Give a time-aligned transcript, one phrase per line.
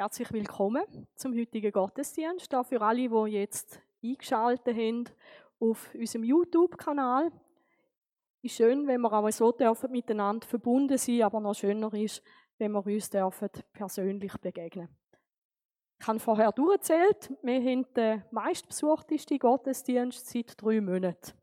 [0.00, 0.82] Herzlich willkommen
[1.14, 2.54] zum heutigen Gottesdienst.
[2.54, 5.04] Auch für alle, die jetzt eingeschaltet haben
[5.58, 7.30] auf unserem YouTube-Kanal.
[8.40, 12.22] Ist schön, wenn wir auch so dürfen miteinander verbunden sein, aber noch schöner ist,
[12.56, 14.88] wenn wir uns dürfen persönlich begegnen.
[16.00, 21.39] Ich habe vorher durchgezählt, wir haben den meistbesuchtesten Gottesdienst seit drei Monaten.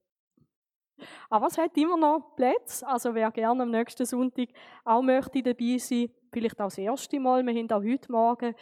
[1.30, 4.50] Aber es hat immer noch Plätze, also wer gerne am nächsten Sonntag
[4.84, 7.46] auch möchte dabei sein, vielleicht auch das erste Mal.
[7.46, 8.56] Wir haben auch heute Morgen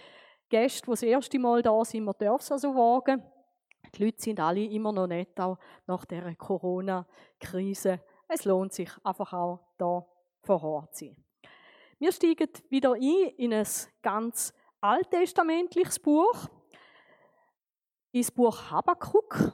[0.50, 3.24] Gäste, die das erste Mal da sind, wir dürfen es also wagen.
[3.96, 8.02] Die Leute sind alle immer noch nett, auch nach der Corona-Krise.
[8.28, 10.06] Es lohnt sich einfach auch da
[10.42, 11.16] vor Ort zu sein.
[11.98, 13.68] Wir steigen wieder ein in ein
[14.02, 16.50] ganz alttestamentliches Buch,
[18.12, 19.54] ins Buch Habakkuk.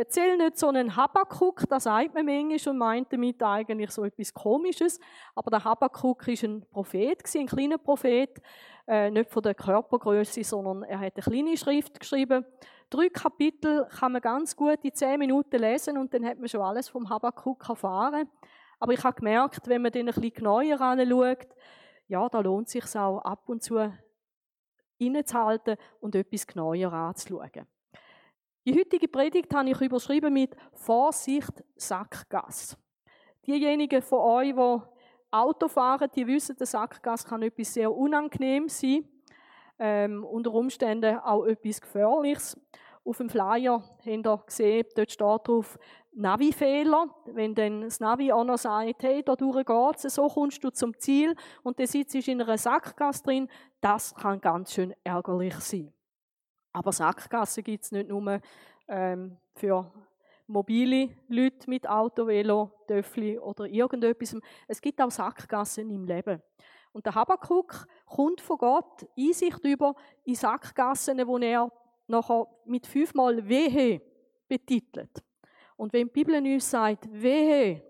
[0.00, 4.32] Erzähl nicht so einen Habakkuk, das sagt man manchmal und meint damit eigentlich so etwas
[4.32, 4.98] Komisches.
[5.34, 8.40] Aber der Habakkuk ist ein Prophet, ein kleiner Prophet,
[8.88, 12.46] äh, nicht von der Körpergröße, sondern er hat eine kleine Schrift geschrieben.
[12.88, 16.62] Drei Kapitel kann man ganz gut in zehn Minuten lesen und dann hat man schon
[16.62, 18.26] alles vom Habakkuk erfahren.
[18.78, 21.48] Aber ich habe gemerkt, wenn man den ein bisschen genauer anschaut,
[22.08, 23.92] ja, da lohnt es sich auch ab und zu
[24.96, 27.66] innezuhalten und etwas genauer anzuschauen.
[28.66, 32.76] Die heutige Predigt habe ich überschrieben mit Vorsicht Sackgasse.
[33.46, 34.86] Diejenigen von euch, die
[35.30, 39.08] Auto fahren, die wissen, der Sackgasse kann etwas sehr unangenehm sein.
[39.78, 42.60] Ähm, unter Umständen auch etwas Gefährliches.
[43.02, 45.78] Auf dem Flyer habt ihr gesehen, dort steht drauf
[46.12, 47.06] Navi-Fehler.
[47.32, 50.98] Wenn dann das Navi auch noch sagt, hey, da durch geht's, so kommst du zum
[50.98, 53.48] Ziel und dann sitzt du in einer Sackgasse drin,
[53.80, 55.94] das kann ganz schön ärgerlich sein.
[56.72, 58.40] Aber Sackgassen gibt es nicht nur
[58.88, 59.90] ähm, für
[60.46, 64.36] mobile Leute mit Auto, Velo, Töffli oder irgendetwas.
[64.66, 66.42] Es gibt auch Sackgassen im Leben.
[66.92, 71.70] Und der Habakkuk kommt von Gott Einsicht über in Sackgassen, wo er
[72.08, 74.02] nachher mit fünfmal Wehe
[74.48, 75.22] betitelt.
[75.76, 77.82] Und wenn die Bibel uns sagt, Wehe,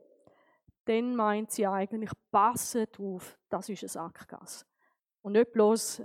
[0.85, 4.67] dann meint sie eigentlich, passet auf, das ist eine Sackgasse.
[5.23, 6.03] Und nicht bloß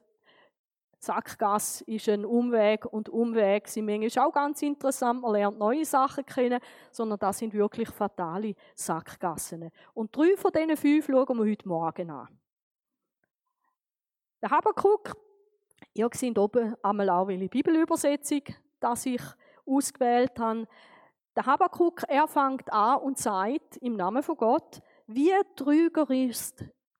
[1.05, 5.21] Sackgasse ist ein Umweg und Umweg sind manchmal auch ganz interessant.
[5.21, 6.59] Man lernt neue Sachen kennen,
[6.91, 9.71] sondern das sind wirklich fatale Sackgassen.
[9.94, 12.27] Und drei von diesen fünf schauen wir heute Morgen an.
[14.41, 15.15] Der Habakkuk,
[15.94, 18.41] ihr seht oben einmal auch welche Bibelübersetzung,
[18.79, 19.21] das ich
[19.65, 20.67] ausgewählt habe.
[21.35, 26.51] Der Habakkuk, er fängt an und sagt im Namen von Gott, wie trügerisch,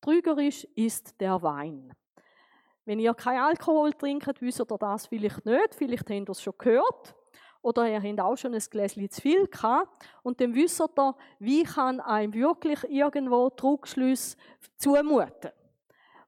[0.02, 1.92] trügerisch ist der Wein.
[2.86, 5.76] Wenn ihr keinen Alkohol trinkt, wisst ihr das vielleicht nicht.
[5.76, 7.16] Vielleicht habt ihr es schon gehört.
[7.62, 10.08] Oder ihr habt auch schon ein Gläschen zu viel gehabt.
[10.22, 14.38] Und dann wisst ihr, wie kann einem wirklich irgendwo Druckschluss
[14.78, 15.52] zumuten.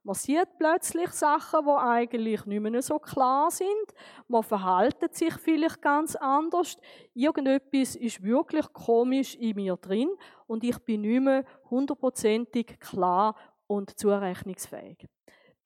[0.08, 3.94] Man sieht plötzlich Sachen, die eigentlich nicht mehr so klar sind.
[4.30, 6.78] Man verhaltet sich vielleicht ganz anders.
[7.14, 10.10] Irgendetwas ist wirklich komisch in mir drin
[10.48, 13.36] und ich bin nicht mehr hundertprozentig klar
[13.68, 14.98] und zurechnungsfähig.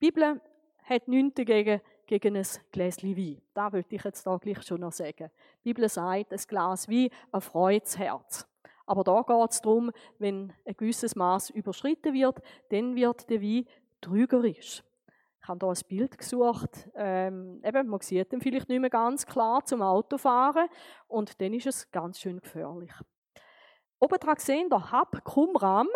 [0.00, 0.40] Die Bibel
[0.82, 3.40] hat nichts dagegen gegen ein Gläschen Wein.
[3.54, 5.30] Da würde ich jetzt da gleich schon noch sagen.
[5.64, 8.46] Die Bibel sagt, ein Glas Wein erfreut das Herz.
[8.86, 13.66] Aber da geht es darum, wenn ein gewisses Maß überschritten wird, dann wird der Wein
[14.00, 14.82] trügerisch.
[15.40, 16.88] Ich habe hier ein Bild gesucht.
[16.94, 20.68] Ähm, eben, man sieht ihn vielleicht nicht mehr ganz klar zum Autofahren
[21.08, 22.92] und dann ist es ganz schön gefährlich.
[23.98, 25.88] Oben dran sehen der Hab Qumram.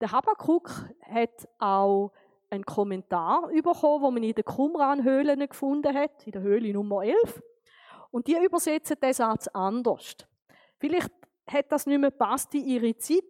[0.00, 0.70] Der Habakuk
[1.02, 2.12] hat auch
[2.52, 7.42] einen Kommentar bekommen, den man in den Qumran-Höhlen gefunden hat, in der Höhle Nummer 11.
[8.10, 10.16] Und die übersetzen den Satz anders.
[10.78, 11.10] Vielleicht
[11.46, 13.24] hat das nicht mehr passt in ihre Zeit.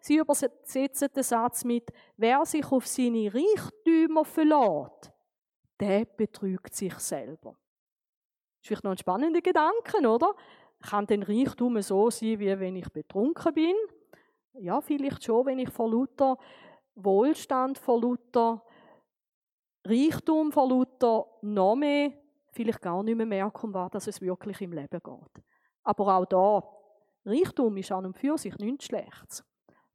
[0.00, 5.12] Sie übersetzen den Satz mit, wer sich auf seine Reichtümer verlässt,
[5.78, 7.50] der betrügt sich selber.
[7.50, 10.34] Das ist vielleicht noch ein spannender Gedanke, oder?
[10.80, 13.76] Kann denn Reichtum so sein, wie wenn ich betrunken bin?
[14.54, 16.38] Ja, vielleicht schon, wenn ich vor lauter
[16.94, 18.62] Wohlstand, vor lauter
[19.84, 22.12] Reichtum, vor lauter noch mehr,
[22.50, 25.44] vielleicht gar nicht mehr merke, um was dass es wirklich im Leben geht.
[25.82, 26.62] Aber auch da,
[27.24, 29.44] Reichtum ist an und für sich nichts Schlechtes.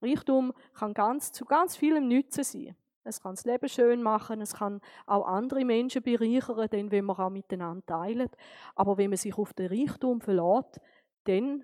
[0.01, 2.75] Reichtum kann ganz, zu ganz vielem Nützen sein.
[3.04, 7.16] Es kann das Leben schön machen, es kann auch andere Menschen bereichern, denn wenn man
[7.16, 8.36] auch miteinander teilt.
[8.75, 10.81] Aber wenn man sich auf den Reichtum verlässt,
[11.24, 11.63] dann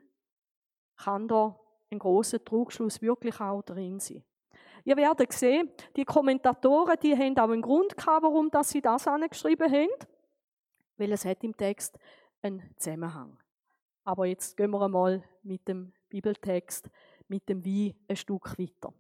[0.96, 1.60] kann da
[1.92, 4.24] ein großer Trugschluss wirklich auch drin sein.
[4.86, 9.72] Ihr werdet sehen, die Kommentatoren, die haben auch einen Grund gehabt, warum sie das angeschrieben
[9.72, 9.90] haben,
[10.98, 11.98] weil es hat im Text
[12.42, 13.38] einen Zusammenhang.
[14.04, 16.90] Aber jetzt gehen wir einmal mit dem Bibeltext,
[17.30, 18.94] mit dem Wie ein Stück weiter.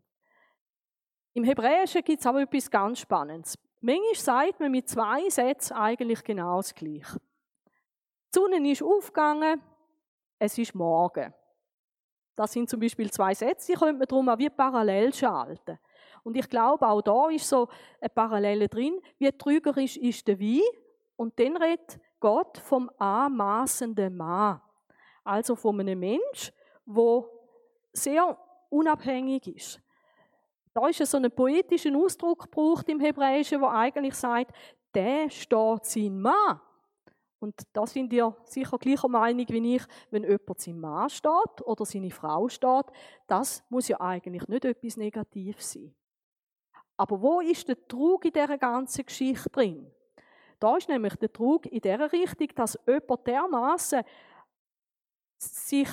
[1.33, 3.57] Im Hebräischen gibt es aber etwas ganz Spannendes.
[3.81, 7.19] Manchmal sagt man mit zwei Sätzen eigentlich genau das Gleiche.
[8.33, 9.61] Die Sonne ist aufgegangen,
[10.39, 11.33] es ist morgen.
[12.35, 15.77] Das sind zum Beispiel zwei Sätze, die könnte man darum auch wie parallel schalten.
[16.23, 17.67] Und ich glaube, auch da ist so
[17.99, 18.99] eine Parallele drin.
[19.17, 20.61] Wie trügerisch ist der Wein?
[21.15, 24.61] Und dann redet Gott vom anmaßenden Mann.
[25.23, 26.51] Also von einem Mensch,
[26.85, 27.25] der
[27.91, 28.37] sehr
[28.69, 29.79] unabhängig ist.
[30.73, 34.55] Da ist so ein poetischen Ausdruck gebraucht im Hebräischen, wo eigentlich sagt,
[34.95, 36.59] der steht sein Mann.
[37.43, 41.83] Und da sind ihr sicher gleicher Meinung wie ich, wenn jemand sein Mann steht oder
[41.83, 42.85] seine Frau steht,
[43.27, 45.93] das muss ja eigentlich nicht etwas Negatives sein.
[46.95, 49.91] Aber wo ist der Trug in dieser ganzen Geschichte drin?
[50.57, 54.03] Da ist nämlich der Trug in der Richtung, dass jemand dermaßen
[55.37, 55.89] sich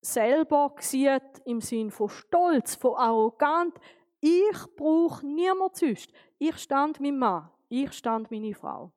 [0.00, 3.76] selber sieht im Sinn von Stolz, von arrogant.
[4.20, 6.12] Ich brauche niemand sonst.
[6.38, 8.92] Ich stand mein Mann, ich stand meine Frau.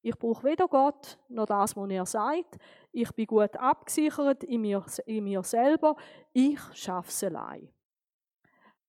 [0.00, 2.58] Ich brauche weder Gott noch das, was er sagt.
[2.92, 5.96] Ich bin gut abgesichert in mir, in mir selber.
[6.32, 7.68] Ich schaffe es allein.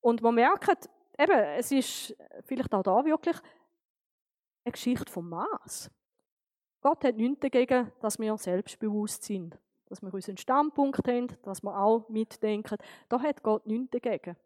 [0.02, 2.16] Und man merkt, eben, es ist
[2.46, 3.38] vielleicht auch da wirklich
[4.64, 5.92] eine Geschichte vom Maß.
[6.82, 9.58] Gott hat nichts dagegen, dass wir selbstbewusst sind,
[9.88, 12.78] dass wir unseren Standpunkt haben, dass wir auch mitdenken.
[13.10, 14.38] Da hat Gott nichts dagegen.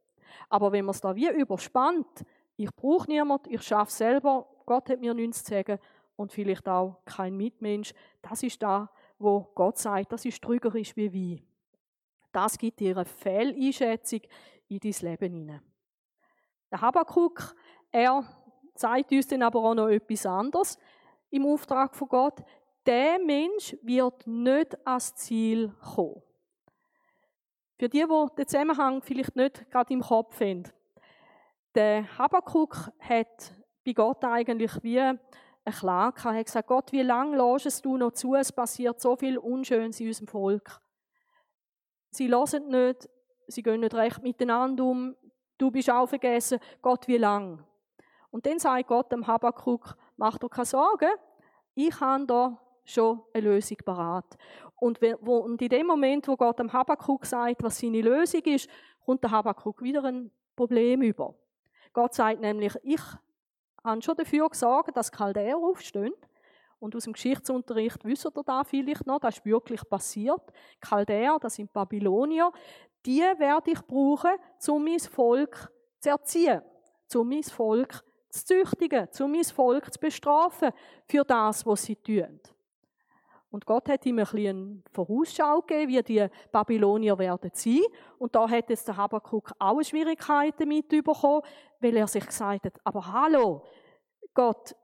[0.50, 2.26] Aber wenn man es da wie überspannt,
[2.56, 5.78] ich brauche niemanden, ich schaffe es selber, Gott hat mir nichts zu sagen,
[6.16, 7.94] und vielleicht auch kein Mitmensch.
[8.22, 8.90] Das ist da,
[9.20, 11.48] wo Gott sagt, das ist trügerisch wie Wein.
[12.32, 14.22] Das gibt dir eine Fehleinschätzung
[14.68, 15.62] in dein Leben hinein.
[16.72, 17.56] Der Habakkuk,
[17.92, 18.24] er
[18.76, 20.80] zeigt uns dann aber auch noch etwas anderes
[21.30, 22.44] im Auftrag von Gott.
[22.86, 26.22] Der Mensch wird nicht ans Ziel kommen.
[27.78, 30.64] Für die, die den Zusammenhang vielleicht nicht gerade im Kopf haben.
[31.76, 33.54] Der Habakkuk hat
[33.86, 35.02] bei Gott eigentlich wie
[35.66, 36.34] eine Klage gehabt.
[36.34, 38.36] Er hat gesagt, Gott, wie lange lässt du noch zu?
[38.36, 40.82] Es passiert so viel Unschönes in unserem Volk.
[42.12, 43.10] Sie hören nicht,
[43.48, 45.16] sie gehen nicht recht miteinander um.
[45.58, 46.60] Du bist auch vergessen.
[46.82, 47.66] Gott, wie lang?
[48.32, 51.12] Und dann sagt Gott dem Habakkuk, mach dir keine Sorgen,
[51.76, 54.38] ich habe da schon eine Lösung parat.
[54.80, 58.70] Und, in dem Moment, wo Gott dem Habakkuk sagt, was seine Lösung ist,
[59.06, 61.36] kommt der Habakkuk wieder ein Problem über.
[61.94, 63.02] Gott sagt nämlich, ich
[63.84, 66.14] haben schon dafür gesorgt, dass Chaldäer aufstehen.
[66.80, 70.42] Und aus dem Geschichtsunterricht wisst ihr da vielleicht noch, das ist wirklich passiert.
[70.82, 72.52] Chaldäer, das sind Babylonier,
[73.06, 74.32] die werde ich brauchen,
[74.68, 76.62] um mein Volk zu erziehen,
[77.16, 80.72] um mein Volk zu züchtigen, um mein Volk zu bestrafen
[81.06, 82.40] für das, was sie tun.
[83.54, 87.82] Und Gott hat ihm ein bisschen eine Vorausschau gegeben, wie die Babylonier werden sein.
[88.18, 91.44] Und da hat jetzt der Habakkuk auch Schwierigkeiten mit bekommen,
[91.80, 93.64] weil er sich gesagt hat, aber hallo,
[94.34, 94.76] Gott,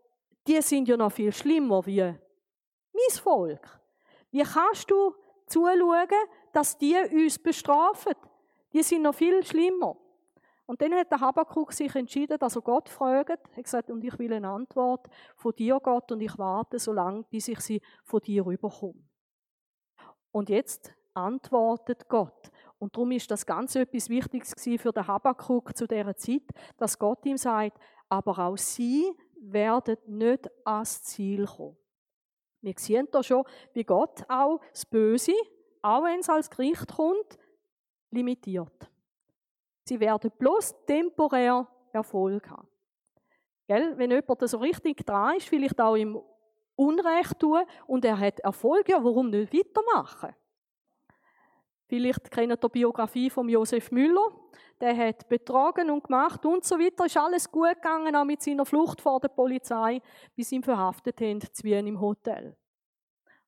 [0.47, 3.79] die sind ja noch viel schlimmer wie mein Volk.
[4.31, 5.13] Wie kannst du
[5.47, 6.07] zuschauen,
[6.53, 8.13] dass die uns bestrafen?
[8.73, 9.97] Die sind noch viel schlimmer.
[10.65, 13.29] Und dann hat der Habakkuk sich entschieden, dass er Gott fragt.
[13.29, 16.93] Er hat gesagt, und ich will eine Antwort von dir, Gott, und ich warte so
[16.93, 19.01] lange, bis ich sie von dir rüberkomme.
[20.31, 22.51] Und jetzt antwortet Gott.
[22.77, 26.43] Und darum ist das ganz etwas Wichtiges für den Habakkuk zu dieser Zeit,
[26.77, 31.77] dass Gott ihm sagt, aber auch sie werden nicht ans Ziel kommen.
[32.61, 35.33] Wir sehen da schon, wie Gott auch das Böse,
[35.81, 37.37] auch wenn es als Gericht kommt,
[38.11, 38.89] limitiert.
[39.85, 42.67] Sie werden bloß temporär Erfolg haben.
[43.67, 43.97] Gell?
[43.97, 46.21] Wenn jemand so richtig dran ist, vielleicht auch im
[46.75, 50.35] Unrecht tun und er hat Erfolg, ja, warum nicht weitermachen?
[51.89, 54.29] Vielleicht kennt ihr die Biografie von Josef Müller.
[54.79, 57.07] Der hat betrogen und gemacht und so weiter.
[57.07, 59.99] Ist alles gut gegangen, auch mit seiner Flucht vor der Polizei,
[60.35, 62.55] bis sie ihn verhaftet haben, zu Wien im Hotel.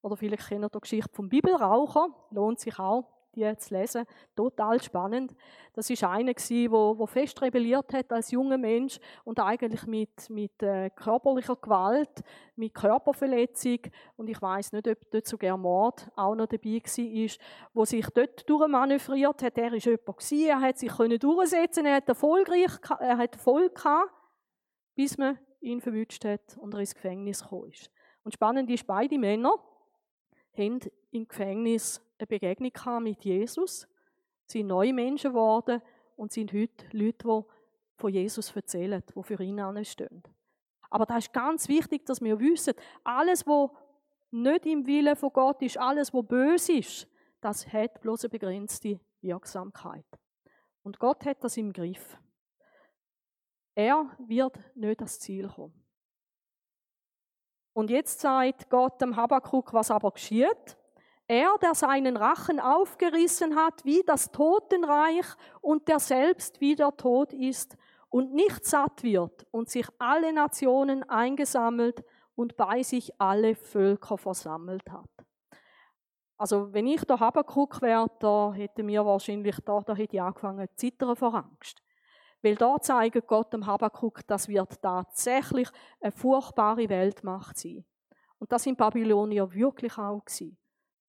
[0.01, 2.07] Oder vielleicht kennt ihr die Geschichte vom Bibelraucher.
[2.31, 4.05] Lohnt sich auch die zu lesen.
[4.35, 5.35] Total spannend.
[5.73, 10.61] Das ist einer der wo, fest rebelliert hat als junger Mensch und eigentlich mit, mit
[10.61, 12.23] äh, körperlicher Gewalt,
[12.55, 13.79] mit Körperverletzung
[14.17, 17.37] und ich weiß nicht, ob dort sogar Mord auch noch dabei war,
[17.73, 19.57] wo sich dort durchmanövriert hat.
[19.57, 24.11] Er war jemand er hat sich durchsetzen, er hat erfolgreich, er hat Erfolg gehabt,
[24.95, 27.89] bis man ihn verwünscht hat und er ins Gefängnis gekommen ist.
[28.23, 29.53] Und spannend ist, beide Männer
[30.57, 30.79] haben
[31.11, 33.87] im Gefängnis eine Begegnung mit Jesus,
[34.45, 35.81] sind neue Menschen geworden
[36.15, 37.41] und sind heute Leute, die
[37.95, 40.23] von Jesus erzählen, die für ihn anstehen.
[40.89, 43.71] Aber da ist ganz wichtig, dass wir wissen, alles, was
[44.31, 47.07] nicht im Willen von Gott ist, alles, was böse ist,
[47.39, 50.05] das hat bloß eine begrenzte Wirksamkeit.
[50.83, 52.17] Und Gott hat das im Griff.
[53.75, 55.80] Er wird nicht ans Ziel kommen.
[57.73, 60.77] Und jetzt sagt Gott dem Habakkuk, was aber geschieht.
[61.27, 65.25] Er, der seinen Rachen aufgerissen hat wie das Totenreich
[65.61, 67.77] und der selbst wieder tot ist
[68.09, 72.03] und nicht satt wird und sich alle Nationen eingesammelt
[72.35, 75.09] und bei sich alle Völker versammelt hat.
[76.37, 80.67] Also wenn ich da Habakkuk wäre, da hätte mir wahrscheinlich da, da hätte ich angefangen
[80.69, 81.81] zu zittern vor Angst.
[82.41, 85.69] Weil da zeigt Gott dem Habakkuk, das wird tatsächlich
[85.99, 87.85] eine furchtbare Weltmacht sein.
[88.39, 90.57] Und das sind Babylonier wirklich auch gewesen.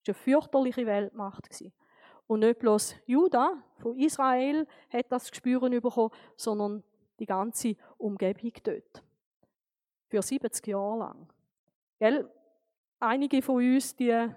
[0.05, 1.73] Das war eine fürchterliche Weltmacht gewesen.
[2.27, 6.83] Und nicht bloß Juda von Israel hat das Gespüren bekommen, sondern
[7.19, 9.03] die ganze Umgebung dort.
[10.09, 11.29] Für 70 Jahre lang.
[11.99, 12.31] Gell?
[13.01, 14.29] Einige von uns, die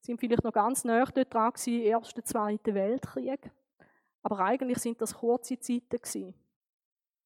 [0.00, 3.50] sind vielleicht noch ganz nah dort dran gewesen, Ersten, Zweiten Weltkrieg.
[4.24, 6.34] Aber eigentlich sind das kurze Zeiten gewesen.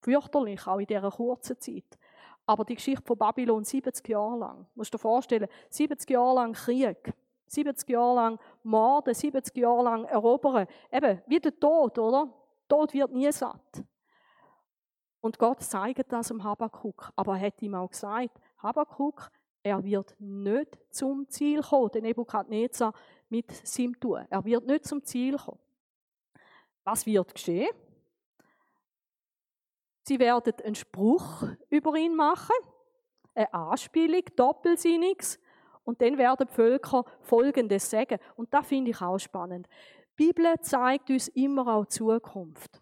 [0.00, 1.98] Fürchterlich, auch in dieser kurzen Zeit.
[2.44, 4.66] Aber die Geschichte von Babylon 70 Jahre lang.
[4.74, 7.14] Du musst dir vorstellen, 70 Jahre lang Krieg.
[7.46, 10.66] 70 Jahre lang Morden, 70 Jahre lang erobern.
[10.90, 12.28] Eben, wie der Tod, oder?
[12.68, 13.84] Tod wird nie satt.
[15.20, 17.12] Und Gott zeigt das dem Habakkuk.
[17.14, 19.30] Aber er hat ihm auch gesagt, Habakkuk,
[19.62, 22.92] er wird nicht zum Ziel kommen, der Nebukadnezar
[23.28, 24.26] mit seinem Tun.
[24.28, 25.60] Er wird nicht zum Ziel kommen.
[26.90, 27.68] Was wird geschehen?
[30.04, 32.56] Sie werden einen Spruch über ihn machen,
[33.34, 35.38] eine Anspielung, Doppelsinniges,
[35.84, 38.18] und dann werden die Völker Folgendes sagen.
[38.36, 39.68] Und das finde ich auch spannend.
[40.18, 42.80] Die Bibel zeigt uns immer auch Zukunft.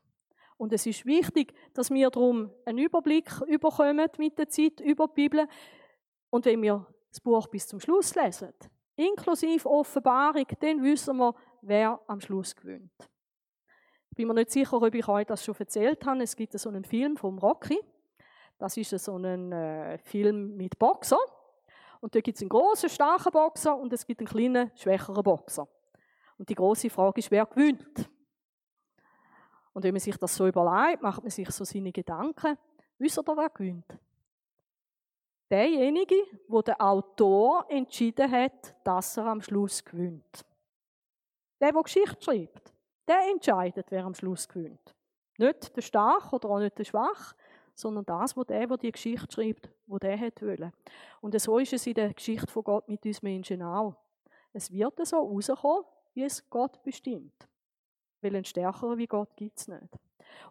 [0.57, 5.15] Und es ist wichtig, dass wir darum einen Überblick überkommen mit der Zeit über die
[5.15, 5.49] Bibel.
[6.31, 8.53] Und wenn wir das Buch bis zum Schluss lesen,
[8.95, 13.11] inklusive Offenbarung, dann wissen wir, wer am Schluss gewinnt.
[14.17, 16.23] Bin mir nicht sicher, ob ich euch das schon erzählt habe.
[16.23, 17.79] Es gibt so einen Film vom Rocky.
[18.59, 21.19] Das ist so ein äh, Film mit Boxer.
[22.01, 25.69] Und da gibt es einen großen, starken Boxer und es gibt einen kleinen, schwächeren Boxer.
[26.39, 28.09] Und die große Frage ist, wer gewinnt?
[29.75, 32.57] Und wenn man sich das so überlegt, macht man sich so seine Gedanken.
[32.99, 33.99] Wisst ihr, wer gewinnt?
[35.51, 36.17] Derjenige,
[36.49, 40.47] wo der Autor entschieden hat, dass er am Schluss gewinnt.
[41.61, 42.73] Der, der Geschichte schreibt,
[43.07, 44.95] der entscheidet, wer am Schluss gewinnt.
[45.39, 47.35] Nicht der Stark oder auch nicht der Schwach,
[47.75, 50.73] sondern das, wo der, der die Geschichte schreibt, wo der hat wollen.
[51.21, 53.95] Und so ist es in der Geschichte von Gott mit uns Menschen auch.
[54.53, 55.85] Es wird so rauskommen,
[56.15, 57.47] wie es Gott bestimmt.
[58.23, 59.99] Weil einen Stärkeren wie Gott gibt es nicht.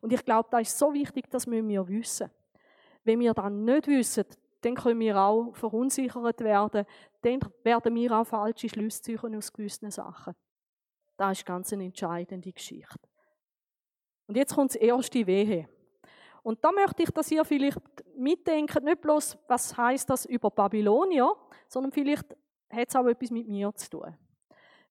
[0.02, 2.30] Und ich glaube, das ist so wichtig, dass wir wissen.
[3.04, 4.26] Wenn wir dann nicht wissen,
[4.62, 6.86] dann können wir auch verunsichert werden.
[7.22, 10.36] Dann werden wir auch falsche Schlüsse ziehen aus gewissen Sachen.
[11.18, 13.00] Das ist ganz eine entscheidende Geschichte.
[14.28, 15.68] Und jetzt kommt das erste Wehe.
[16.44, 17.80] Und da möchte ich, dass ihr vielleicht
[18.16, 21.36] mitdenkt, nicht bloß, was heißt das über Babylonier,
[21.68, 22.36] sondern vielleicht
[22.70, 24.16] hat es auch etwas mit mir zu tun.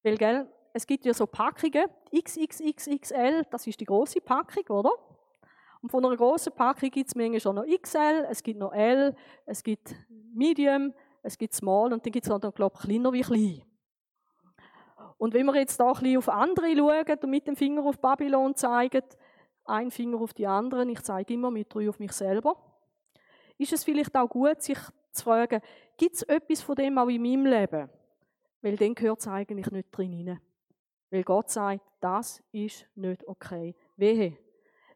[0.02, 4.90] Weil, gell, es gibt ja so Packungen, XXXXL, das ist die große Packung, oder?
[5.80, 9.14] Und von einer großen Packung gibt es manchmal schon noch XL, es gibt noch L,
[9.46, 9.94] es gibt
[10.34, 13.62] Medium, es gibt Small und dann gibt es noch, glaube ich, kleiner wie klein.
[15.18, 17.98] Und wenn wir jetzt da ein bisschen auf andere schauen und mit dem Finger auf
[17.98, 19.04] Babylon zeigen,
[19.64, 22.56] ein Finger auf die anderen, ich zeige immer mit drei auf mich selber,
[23.56, 24.78] ist es vielleicht auch gut, sich
[25.12, 25.60] zu fragen,
[25.96, 27.88] gibt es etwas von dem auch in meinem Leben?
[28.62, 30.40] Weil dann gehört es eigentlich nicht drin rein.
[31.10, 33.74] Weil Gott sagt, das ist nicht okay.
[33.96, 34.36] Wehe.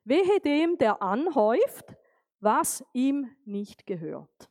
[0.05, 1.95] Wehe dem, der anhäuft,
[2.41, 4.49] was ihm nicht gehört.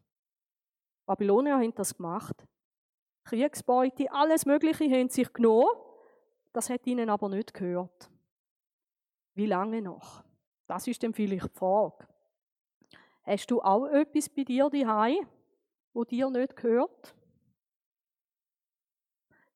[1.06, 2.46] Babylonier haben das gemacht.
[3.28, 5.68] Kriegsbeute, alles Mögliche haben sich genommen.
[6.54, 8.10] Das hat ihnen aber nicht gehört.
[9.36, 10.24] Wie lange noch?
[10.66, 12.08] Das ist dann vielleicht die Frage.
[13.24, 15.28] Hast du auch etwas bei dir daheim,
[15.94, 17.14] wo dir nicht gehört?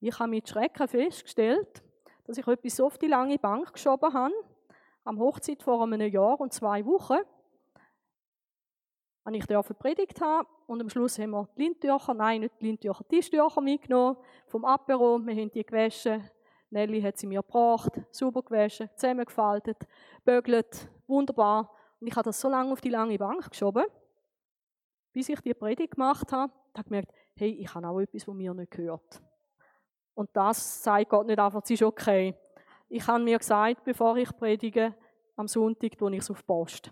[0.02, 1.82] Ich habe mit Schrecken festgestellt,
[2.26, 4.34] dass ich etwas auf die lange Bank geschoben habe,
[5.06, 7.20] am Hochzeit vor einem Jahr und zwei Wochen.
[9.24, 12.66] Und ich durfte predigt haben und am Schluss haben wir die Lindtücher, nein, nicht die
[12.66, 15.20] Lindtücher, die Tischtücher mitgenommen vom Apero.
[15.20, 16.30] Wir haben die gewaschen.
[16.72, 19.78] Nelly hat sie mir gebracht, super gewaschen, zusammengefaltet,
[20.24, 21.70] bügelt, wunderbar.
[22.00, 23.84] Und ich habe das so lange auf die lange Bank geschoben,
[25.12, 26.52] bis ich die Predigt gemacht habe.
[26.74, 29.22] Ich habe gemerkt, hey, ich habe auch etwas, was mir nicht gehört.
[30.16, 32.34] Und das sagt Gott nicht einfach, es ist okay.
[32.88, 34.96] Ich habe mir gesagt, bevor ich predige,
[35.36, 36.92] am Sonntag tue ich es auf die Post.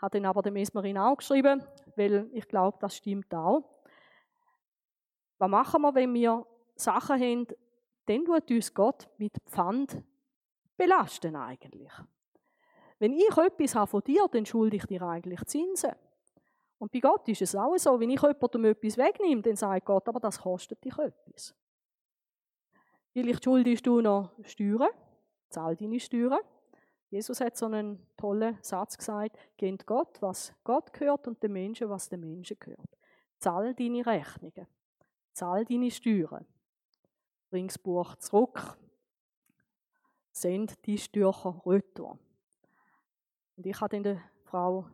[0.00, 1.62] Habe dann aber dem Esmerin auch geschrieben,
[1.96, 3.64] weil ich glaube, das stimmt auch.
[5.38, 7.46] Was machen wir, wenn wir Sachen haben,
[8.06, 10.02] dann tut uns Gott mit Pfand
[10.76, 11.92] belasten eigentlich.
[12.98, 15.92] Wenn ich etwas habe von dir, dann schulde ich dir eigentlich Zinsen.
[16.78, 20.08] Und bei Gott ist es auch so, wenn ich jemandem etwas wegnehme, dann sagt Gott,
[20.08, 21.54] aber das kostet dich etwas.
[23.12, 24.90] Vielleicht schuldest du noch Steuern,
[25.48, 26.40] zahl deine Steuern.
[27.10, 31.88] Jesus hat so einen tollen Satz gesagt, gebt Gott, was Gott gehört und den Menschen,
[31.88, 32.98] was den Menschen gehört.
[33.38, 34.66] Zahl deine Rechnungen,
[35.32, 36.46] zahl deine Steuern.
[37.50, 38.76] Bring das Buch zurück,
[40.32, 42.18] send die Steuer retour.
[43.56, 44.86] Und ich habe dann der Frau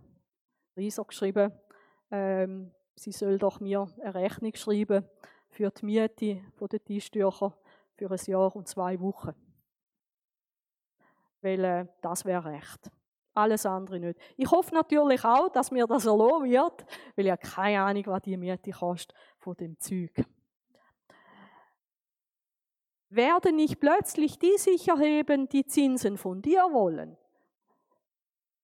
[0.77, 1.53] Rieser geschrieben,
[2.11, 5.05] ähm, sie soll doch mir eine Rechnung schreiben
[5.49, 7.57] für die Miete der Tischtücher
[7.95, 9.35] für ein Jahr und zwei Wochen.
[11.45, 12.91] Weil äh, das wäre recht.
[13.35, 14.19] Alles andere nicht.
[14.39, 16.87] Ich hoffe natürlich auch, dass mir das erlaubt wird,
[17.17, 20.25] weil ich habe keine Ahnung, was die Miete kostet von dem Zeug.
[23.11, 27.19] Werden nicht plötzlich die sich erheben, die Zinsen von dir wollen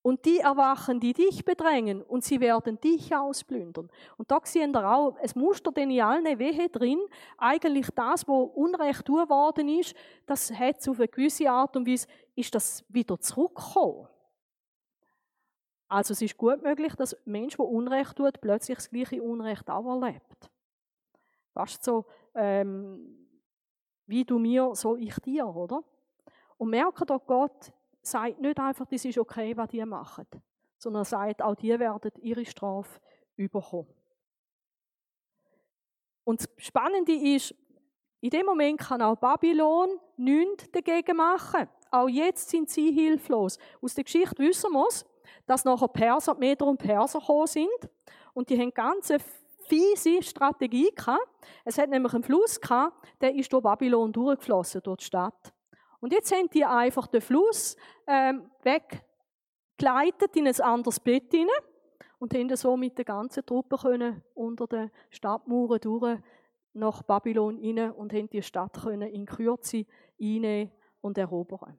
[0.03, 3.91] und die erwachen, die dich bedrängen, und sie werden dich ausplündern.
[4.17, 7.01] Und da sehen wir auch, es Muster denn in allen Wehe drin.
[7.37, 9.95] Eigentlich das, wo Unrecht worden ist,
[10.27, 14.09] das hat auf eine gewisse Art und Weise, ist das wieder zurückgekommen.
[15.89, 19.69] Also es ist gut möglich, dass ein Mensch, der Unrecht tut, plötzlich das gleiche Unrecht
[19.69, 20.51] auch erlebt.
[21.53, 23.29] Fast so, ähm,
[24.07, 25.83] wie du mir, so ich dir, oder?
[26.57, 30.27] Und merke doch Gott, sagt nicht einfach, das ist okay, was die machen,
[30.79, 33.01] sondern sagt, auch die werden ihre Strafe
[33.37, 33.93] überkommen.
[36.25, 37.55] Und das Spannende ist,
[38.21, 41.69] in dem Moment kann auch Babylon nichts dagegen machen.
[41.91, 43.59] Auch jetzt sind sie hilflos.
[43.81, 45.05] Aus der Geschichte wissen wir es,
[45.47, 47.89] dass nachher Perser, Meder und Perser gekommen sind.
[48.35, 49.21] Und die haben ganz eine
[49.67, 51.27] fiese Strategie gehabt.
[51.65, 55.53] Es hat nämlich einen Fluss gehabt, der ist durch Babylon durchgeflossen, durch die Stadt.
[56.01, 57.77] Und jetzt haben die einfach den Fluss
[58.07, 61.55] ähm, weggleitet in ein anderes Bett hinein
[62.19, 66.19] und haben so mit der ganzen Truppe können unter den Stadtmauern durch
[66.73, 69.85] nach Babylon hinein und haben die Stadt können in Kürze
[70.21, 71.79] einnehmen und erobern.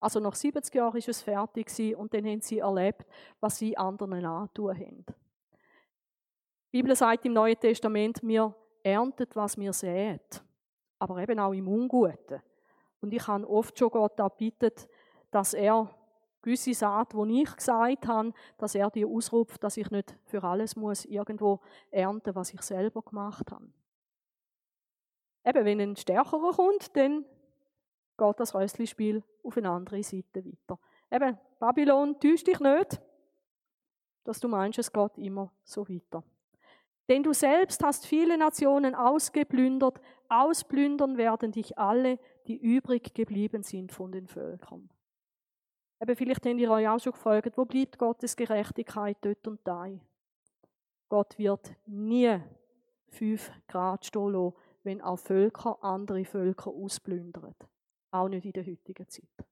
[0.00, 3.06] Also nach 70 Jahren ist es fertig und dann haben sie erlebt,
[3.40, 5.06] was sie anderen antun haben.
[6.72, 10.20] Die Bibel sagt im Neuen Testament, wir erntet, was wir sehen,
[10.98, 12.42] aber eben auch im Unguten.
[13.04, 14.72] Und ich habe oft schon Gott erbitten,
[15.30, 15.94] dass er
[16.40, 20.74] gewisse Saat, die ich gesagt habe, dass er die ausruft, dass ich nicht für alles
[20.74, 23.68] muss irgendwo ernten, was ich selber gemacht habe.
[25.44, 27.26] Eben, wenn ein Stärkerer kommt, dann
[28.16, 30.78] geht das Rössli-Spiel auf eine andere Seite weiter.
[31.10, 33.02] Eben, Babylon, täusch dich nicht,
[34.24, 36.24] dass du meinst, es geht immer so weiter.
[37.10, 43.92] Denn du selbst hast viele Nationen ausgeplündert, ausplündern werden dich alle, die übrig geblieben sind
[43.92, 44.90] von den Völkern.
[46.00, 49.86] Eben vielleicht habt ihr euch auch schon gefragt, wo bleibt Gottes Gerechtigkeit dort und da?
[51.08, 52.38] Gott wird nie
[53.08, 54.52] fünf Grad stehen
[54.82, 57.54] wenn auch Völker andere Völker ausplündern.
[58.10, 59.46] Auch nicht in der heutigen Zeit.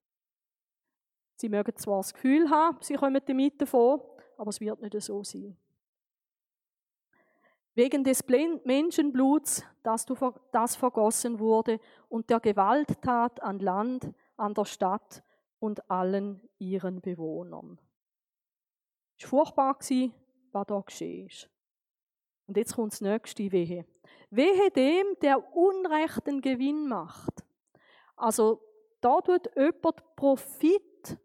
[1.36, 4.00] Sie mögen zwar das Gefühl haben, sie kommen damit davon,
[4.36, 5.56] aber es wird nicht so sein.
[7.74, 8.22] Wegen des
[8.64, 10.14] Menschenbluts, das, du,
[10.50, 15.22] das vergossen wurde, und der Gewalttat an Land, an der Stadt
[15.58, 17.78] und allen ihren Bewohnern.
[19.18, 19.76] Es war furchtbar,
[20.52, 21.48] was da geschehen ist.
[22.46, 23.86] Und jetzt kommt das nächste Wehe.
[24.30, 27.44] Wehe dem, der unrechten Gewinn macht.
[28.16, 28.60] Also,
[29.00, 31.18] da tut jemand Profit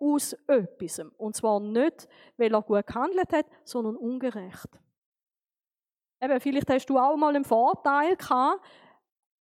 [0.00, 1.00] aus etwas.
[1.18, 4.80] Und zwar nicht, weil er gut gehandelt hat, sondern ungerecht.
[6.20, 8.60] Eben, vielleicht hast du auch mal einen Vorteil gehabt,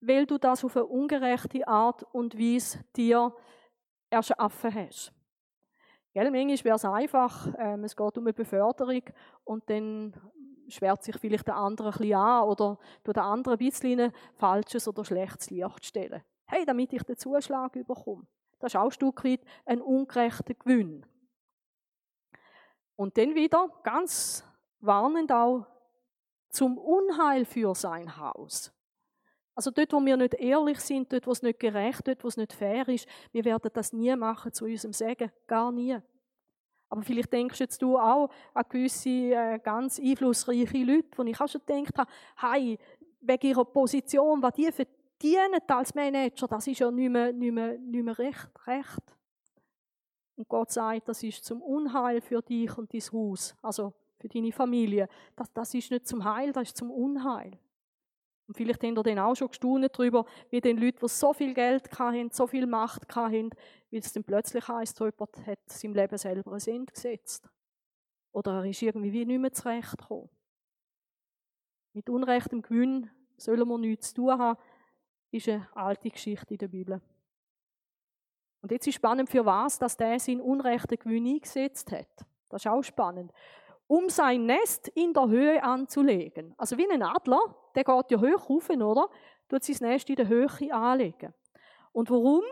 [0.01, 3.35] weil du das auf eine ungerechte Art und Weise dir
[4.11, 5.13] erschaffen hast.
[6.13, 9.03] Gell, manchmal wäre es einfach, ähm, es geht um eine Beförderung
[9.45, 10.15] und dann
[10.69, 14.89] schwert sich vielleicht der andere ein bisschen an oder du der andere ein bisschen falsches
[14.89, 16.23] oder schlechtes Licht stellen.
[16.47, 18.27] Hey, damit ich den Zuschlag überkomme.
[18.59, 21.05] Das ist auch ein Stück weit ein ungerechter Gewinn.
[22.97, 24.45] Und dann wieder, ganz
[24.81, 25.67] warnend auch,
[26.51, 28.73] zum Unheil für sein Haus.
[29.55, 32.37] Also dort, wo wir nicht ehrlich sind, dort, wo es nicht gerecht, dort, wo es
[32.37, 35.99] nicht fair ist, wir werden das nie machen zu unserem Segen, gar nie.
[36.89, 41.49] Aber vielleicht denkst jetzt du auch an gewisse äh, ganz einflussreiche Leute, wo ich auch
[41.49, 42.79] schon gedacht habe, hey,
[43.21, 47.79] wegen ihrer Position, was die verdienen als Manager, das ist ja nicht mehr, nicht mehr,
[47.79, 49.03] nicht mehr recht, recht.
[50.37, 53.57] Und Gott sagt, das ist zum Unheil für dich und dein Haus.
[53.63, 53.95] Also
[54.29, 55.09] für deine Familie.
[55.35, 57.59] Das, das ist nicht zum Heil, das ist zum Unheil.
[58.47, 61.53] Und vielleicht habt ihr dann auch schon gestaunt darüber, wie den Leute, die so viel
[61.53, 63.51] Geld hatten, so viel Macht hatten,
[63.91, 67.49] wie es dann plötzlich heisst, jemand hat seinem Leben selber ein Ende gesetzt.
[68.33, 70.29] Oder er ist irgendwie wie nicht mehr zurechtgekommen.
[71.93, 74.61] Mit unrechtem Gewinn sollen wir nichts zu tun haben,
[75.33, 77.01] ist eine alte Geschichte in der Bibel.
[78.61, 82.27] Und jetzt ist spannend, für was dass der seinen unrechten Gewinn eingesetzt hat.
[82.49, 83.33] Das ist auch spannend.
[83.89, 86.55] Um sein Nest in der Höhe anzulegen.
[86.57, 89.09] Also wie ein Adler, der geht ja hoch rauf, oder?
[89.49, 91.33] Tut sein Nest in der Höhe anlegen.
[91.93, 92.43] Und warum?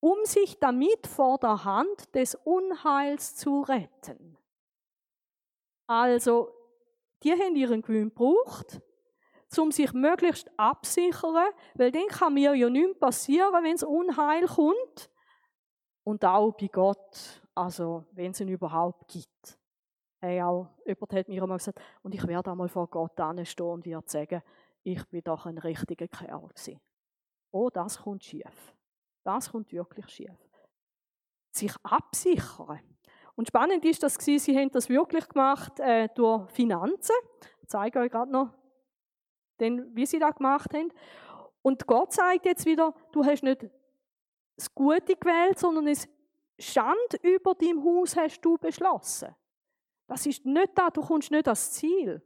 [0.00, 4.38] Um sich damit vor der Hand des Unheils zu retten.
[5.86, 6.52] Also,
[7.22, 8.80] die haben ihren Gewinn gebraucht,
[9.58, 15.10] um sich möglichst absichern, weil dann kann mir ja nichts passieren, wenn es Unheil kommt.
[16.04, 19.59] Und auch bei Gott, also wenn es ihn überhaupt gibt.
[20.20, 23.86] Hey, auch jemand hat mir einmal gesagt, und ich werde einmal vor Gott anstehen und
[23.86, 24.42] werde sagen,
[24.82, 26.80] ich bin doch ein richtiger Kerl gewesen.
[27.50, 28.74] Oh, das kommt schief.
[29.24, 30.38] Das kommt wirklich schief.
[31.52, 32.80] Sich absichern.
[33.34, 37.16] Und spannend ist, dass sie, sie haben das wirklich gemacht äh, durch Finanzen.
[37.62, 38.50] Ich zeige euch gerade noch
[39.60, 40.92] denn wie sie das gemacht haben.
[41.62, 43.66] Und Gott sagt jetzt wieder, du hast nicht
[44.56, 46.08] das Gute gewählt, sondern es
[46.58, 49.34] Schand über deinem Haus hast du beschlossen.
[50.10, 52.20] Das ist nicht da, du kommst nicht ans Ziel.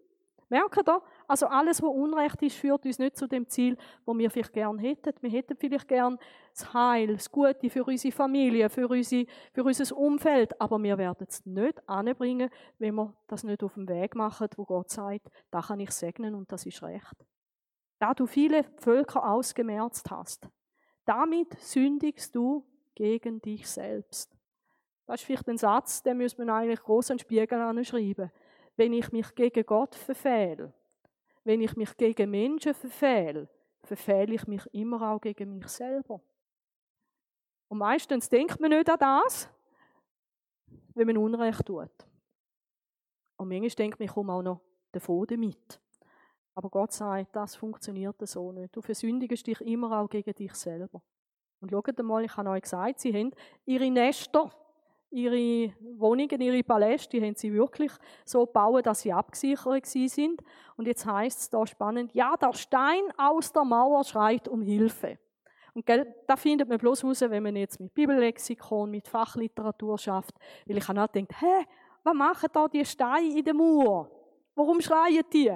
[0.49, 1.03] Merkt ihr?
[1.29, 4.79] Also alles, was Unrecht ist, führt uns nicht zu dem Ziel, wo wir vielleicht gern
[4.79, 5.12] hätten.
[5.20, 6.18] Wir hätten vielleicht gern
[6.55, 11.27] das Heil, das Gute für unsere Familie, für, unsere, für unser Umfeld, aber wir werden
[11.29, 15.61] es nicht anbringen, wenn wir das nicht auf dem Weg machen, wo Gott sagt, da
[15.61, 17.27] kann ich segnen und das ist recht.
[17.99, 20.49] Da du viele Völker ausgemerzt hast,
[21.05, 24.34] damit sündigst du gegen dich selbst.
[25.06, 28.30] Das ist vielleicht ein Satz, den müsste man eigentlich groß Spiegel anschreiben.
[28.76, 30.72] Wenn ich mich gegen Gott verfehle,
[31.44, 33.48] wenn ich mich gegen Menschen verfehle,
[33.82, 36.20] verfehle ich mich immer auch gegen mich selber.
[37.68, 39.48] Und meistens denkt man nicht an das,
[40.94, 41.90] wenn man Unrecht tut.
[43.36, 44.60] Und manchmal denkt man, ich komme auch noch
[44.92, 45.80] davon damit.
[46.54, 48.74] Aber Gott sagt, das funktioniert so nicht.
[48.74, 51.02] Du versündigst dich immer auch gegen dich selber.
[51.60, 53.32] Und schaut einmal, ich habe euch gesagt, sie haben
[53.64, 54.50] ihre Nester
[55.14, 57.92] ihre Wohnungen, ihre Paläste, die haben sie wirklich
[58.24, 60.42] so gebaut, dass sie abgesichert sind.
[60.77, 65.18] Und jetzt heißt es da spannend, ja, der Stein aus der Mauer schreit um Hilfe.
[65.72, 65.88] Und
[66.27, 70.35] da findet man bloß raus, wenn man jetzt mit Bibellexikon, mit Fachliteratur schafft.
[70.66, 71.66] Weil ich habe auch gedacht, hä,
[72.03, 74.11] was machen da die Steine in der Mauer?
[74.55, 75.53] Warum schreien die?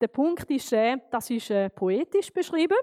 [0.00, 2.78] Der Punkt ist, das ist äh, poetisch beschrieben.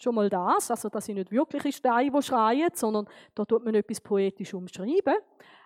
[0.00, 3.74] Schon mal das, also das sind nicht wirkliche Steine, die schreien, sondern da tut man
[3.74, 5.16] etwas poetisch umschreiben.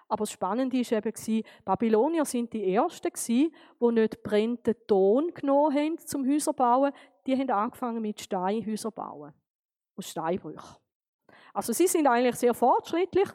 [0.08, 5.98] Aber das Spannende war eben, Babylonier sind die Ersten, die nicht brennenden Ton genommen haben
[5.98, 6.92] zum Häuserbauen.
[7.26, 9.34] Die haben angefangen mit Steinhäuser bauen.
[9.96, 10.76] Aus Steinbrüchen.
[11.52, 13.28] Also sie sind eigentlich sehr fortschrittlich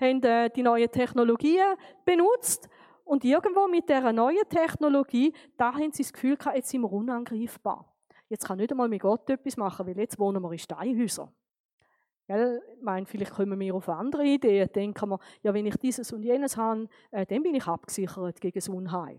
[0.00, 2.70] haben äh, die neuen Technologien benutzt
[3.04, 6.90] und irgendwo mit dieser neuen Technologie, da haben sie das Gefühl gehabt, jetzt sind wir
[6.90, 7.90] unangreifbar
[8.30, 11.30] jetzt kann nicht einmal mit Gott etwas machen, weil jetzt wohnen wir in Steinhäusern.
[12.26, 12.62] Gell?
[12.76, 14.70] Ich meine, vielleicht kommen wir auf andere Ideen.
[14.72, 18.54] Denken wir, ja, wenn ich dieses und jenes habe, äh, dann bin ich abgesichert gegen
[18.54, 19.18] das Unheil.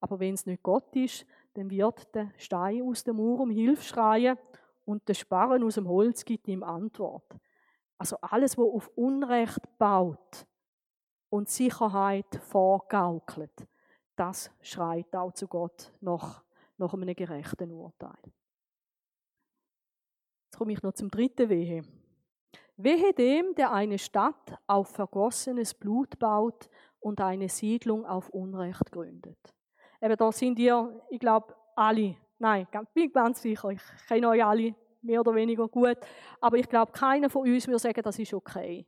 [0.00, 3.84] Aber wenn es nicht Gott ist, dann wird der Stein aus dem Mauer um Hilfe
[3.84, 4.36] schreien
[4.84, 7.36] und der Sparren aus dem Holz gibt ihm Antwort.
[7.96, 10.46] Also alles, was auf Unrecht baut
[11.28, 13.68] und Sicherheit vorgaukelt,
[14.16, 16.42] das schreit auch zu Gott nach
[16.80, 18.18] nach einem gerechten Urteil.
[20.46, 21.82] Jetzt komme ich noch zum dritten Wehe.
[22.76, 29.38] Wehe dem, der eine Stadt auf vergossenes Blut baut und eine Siedlung auf Unrecht gründet.
[30.00, 34.74] Eben, da sind ihr, ich glaube, alle, nein, bin ganz sicher, ich kenne euch alle
[35.02, 35.98] mehr oder weniger gut,
[36.40, 38.86] aber ich glaube, keiner von uns würde sagen, das ist okay.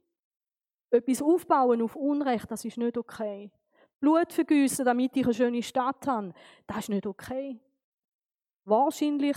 [0.91, 3.51] Etwas aufbauen auf Unrecht, das ist nicht okay.
[4.01, 6.33] Blut vergüssen, damit ich eine schöne Stadt habe,
[6.67, 7.61] das ist nicht okay.
[8.65, 9.37] Wahrscheinlich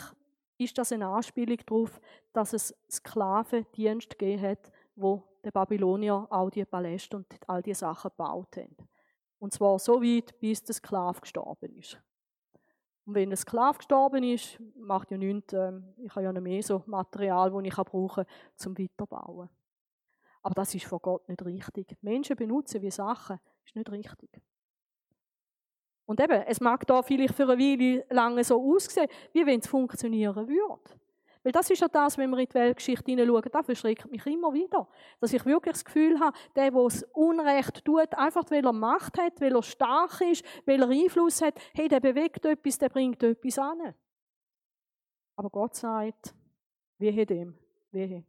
[0.57, 1.99] ist das eine Anspielung darauf,
[2.33, 8.09] dass es Sklavendienst gegeben hat, wo die Babylonier all die Paläste und all die Sachen
[8.09, 8.75] gebaut haben.
[9.39, 11.99] Und zwar so weit, bis der Sklave gestorben ist.
[13.05, 16.63] Und wenn ein Sklave gestorben ist, macht ja nichts, ähm, ich habe ja noch mehr
[16.63, 19.49] so Material, das ich brauchen kann, zum Weiterbauen.
[20.41, 21.97] Aber das ist von Gott nicht richtig.
[22.01, 24.41] Menschen benutzen wie Sachen, ist nicht richtig.
[26.05, 29.67] Und eben, es mag da vielleicht für eine Weile lange so aussehen, wie wenn es
[29.67, 30.99] funktionieren würde.
[31.43, 34.53] Weil das ist ja das, wenn wir in die Weltgeschichte hineinschauen, das verschreckt mich immer
[34.53, 34.87] wieder.
[35.19, 39.17] Dass ich wirklich das Gefühl habe, der, der das Unrecht tut, einfach weil er Macht
[39.19, 43.21] hat, weil er stark ist, weil er Einfluss hat, hey, der bewegt etwas, der bringt
[43.21, 43.93] etwas an.
[45.35, 46.33] Aber Gott sagt,
[46.97, 47.55] wehe dem,
[47.91, 48.23] wehe.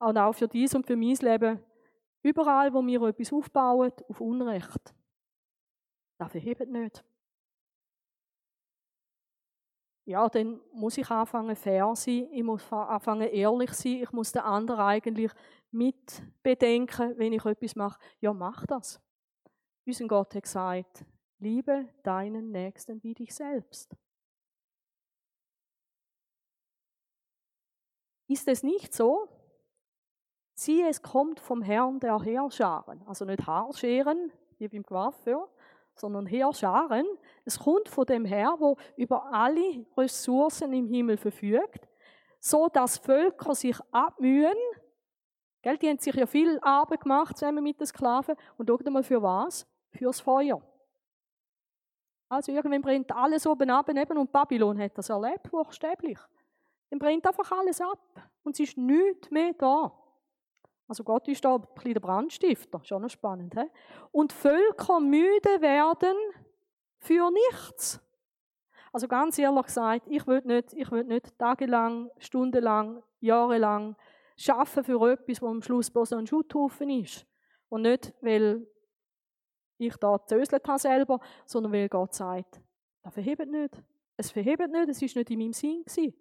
[0.00, 1.60] Und auch für dies und für mein Leben
[2.24, 4.94] Überall, wo wir etwas aufbauen, auf Unrecht.
[6.18, 7.04] Das verhebt nicht.
[10.06, 14.42] Ja, dann muss ich anfangen fair sein, ich muss anfangen ehrlich sein, ich muss den
[14.42, 15.32] anderen eigentlich
[15.70, 17.98] mit bedenken, wenn ich etwas mache.
[18.20, 19.00] Ja, mach das.
[19.86, 21.06] Unser Gott hat gesagt,
[21.38, 23.96] liebe deinen Nächsten wie dich selbst.
[28.28, 29.28] Ist es nicht so?
[30.54, 33.02] Siehe, es kommt vom Herrn der Heerscharen.
[33.06, 35.48] Also nicht Haarscheren, wie beim Coiffeur,
[35.94, 37.06] sondern Heerscharen.
[37.44, 41.88] Es kommt von dem Herr, wo über alle Ressourcen im Himmel verfügt,
[42.40, 44.56] so dass Völker sich abmühen.
[45.62, 48.36] Gell, die haben sich ja viel Arbeit gemacht zusammen mit den Sklaven.
[48.58, 49.66] Und schaut mal für was?
[49.92, 50.60] Fürs Feuer.
[52.28, 56.18] Also irgendwann brennt alles oben ab und Babylon hat das erlebt, buchstäblich.
[56.90, 57.98] Dann brennt einfach alles ab
[58.42, 59.92] und es ist nichts mehr da.
[60.86, 63.54] Also Gott ist da ein bisschen der Brandstifter, schon noch spannend.
[63.54, 63.64] He?
[64.12, 66.16] Und Völker müde werden
[66.98, 68.00] für nichts.
[68.92, 73.96] Also ganz ehrlich gesagt, ich will nicht, ich will nicht tagelang, stundenlang, jahrelang
[74.36, 77.26] schaffen für etwas, wo am Schluss bloß ein Schutthaufen ist.
[77.68, 78.66] Und nicht, weil
[79.78, 82.60] ich da zöselt habe selber, sondern weil Gott sagt,
[83.02, 83.82] das verhebt nicht.
[84.16, 86.14] Es verhebt nicht, es ist nicht in meinem Sinn gewesen.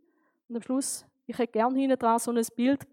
[0.47, 2.88] Und am Schluss, ich hätte gerne hinten dran so ein Bild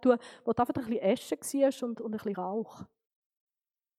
[0.00, 2.84] tun, wo einfach ein bisschen Asche war und, und ein bisschen Rauch.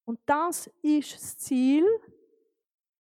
[0.06, 1.86] Und das ist das Ziel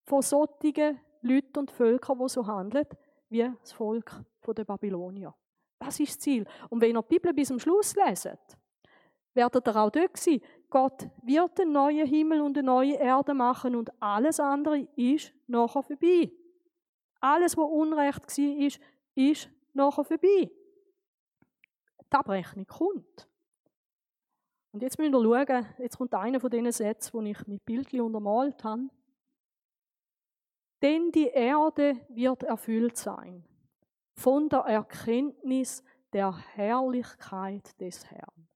[0.04, 2.86] von solchen Leuten und Völkern, die so handeln,
[3.28, 5.34] wie das Volk der Babylonier.
[5.78, 6.46] Das ist das Ziel.
[6.68, 8.40] Und wenn ihr die Bibel bis zum Schluss leset,
[9.34, 10.40] werdet ihr auch dort sein.
[10.68, 15.82] Gott wird einen neuen Himmel und eine neue Erde machen und alles andere ist nachher
[15.82, 16.32] vorbei.
[17.20, 18.68] Alles, was Unrecht war,
[19.14, 20.50] ist nachher vorbei.
[22.12, 23.28] Die Abrechnung kommt.
[24.72, 28.00] Und jetzt müssen wir schauen, jetzt kommt einer von diesen Sätzen, die ich mit Bildchen
[28.00, 28.88] untermalt habe.
[30.82, 33.44] Denn die Erde wird erfüllt sein
[34.14, 38.48] von der Erkenntnis der Herrlichkeit des Herrn.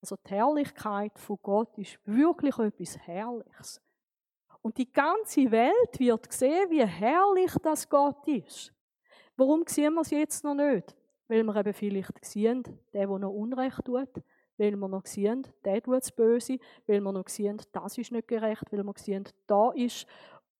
[0.00, 3.80] Also die Herrlichkeit von Gott ist wirklich etwas Herrliches.
[4.60, 8.72] Und die ganze Welt wird sehen, wie herrlich das Gott ist.
[9.36, 10.94] Warum sehen wir es jetzt noch nicht?
[11.28, 14.22] Weil wir eben vielleicht sehen, der, der noch Unrecht tut,
[14.56, 18.28] weil wir noch sehen, der tut das Böse, weil wir noch sehen, das ist nicht
[18.28, 20.06] gerecht, weil wir sehen, da ist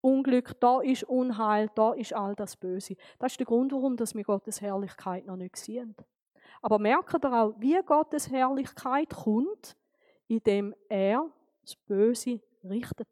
[0.01, 2.97] Unglück, da ist Unheil, da ist all das Böse.
[3.19, 5.95] Das ist der Grund, warum wir Gottes Herrlichkeit noch nicht sehen.
[6.61, 9.77] Aber merkt ihr auch, wie Gottes Herrlichkeit kommt,
[10.29, 11.31] indem er
[11.63, 13.09] das Böse richtet.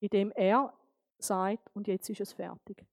[0.00, 0.72] Indem er
[1.18, 2.84] sagt, und jetzt ist es fertig.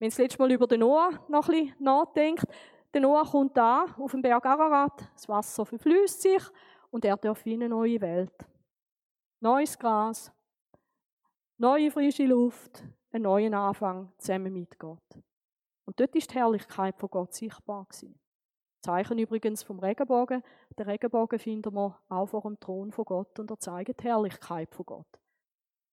[0.00, 2.46] Wenn ihr das letzte Mal über den Noah noch ein bisschen nachdenkt,
[2.94, 6.42] der Noah kommt da auf dem Berg Ararat, das Wasser verfließt sich
[6.90, 8.32] und er darf in eine neue Welt.
[9.40, 10.32] Neues Gras,
[11.58, 12.82] neue frische Luft,
[13.12, 15.18] einen neuen Anfang zusammen mit Gott.
[15.84, 18.18] Und dort ist die Herrlichkeit von Gott sichtbar gewesen.
[18.80, 20.42] Zeichen übrigens vom Regenbogen.
[20.78, 24.74] Den Regenbogen finden wir auch vor dem Thron von Gott und er zeigt die Herrlichkeit
[24.74, 25.20] von Gott.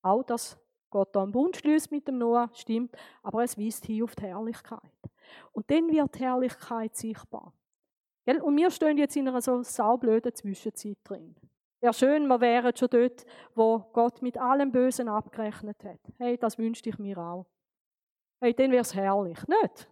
[0.02, 0.58] Auch das
[0.90, 4.24] Gott da einen Bund schließt mit dem Noah, stimmt, aber es weist hier auf die
[4.24, 4.80] Herrlichkeit.
[5.52, 7.54] Und dann wird die Herrlichkeit sichtbar.
[8.42, 11.36] Und wir stehen jetzt in einer so saublöden Zwischenzeit drin.
[11.80, 16.00] Wäre schön, wir wären schon dort, wo Gott mit allem Bösen abgerechnet hat.
[16.18, 17.46] Hey, das wünschte ich mir auch.
[18.40, 19.38] Hey, dann wäre es herrlich.
[19.48, 19.88] Nicht?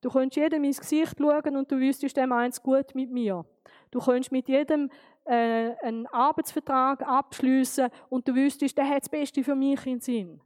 [0.00, 3.44] Du könntest jedem ins Gesicht schauen und du wüsstest, dem eins gut mit mir.
[3.90, 4.90] Du könntest mit jedem
[5.26, 10.40] äh, einen Arbeitsvertrag abschließen und du wüsstest, der hat das Beste für mich in Sinn.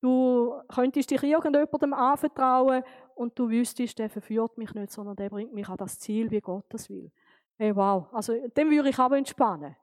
[0.00, 2.84] Du könntest dich irgendjemandem anvertrauen
[3.16, 6.40] und du wüsstest, der verführt mich nicht, sondern der bringt mich an das Ziel, wie
[6.40, 7.10] Gott das will.
[7.56, 8.06] Hey, wow.
[8.12, 9.74] Also, dem würde ich aber entspannen.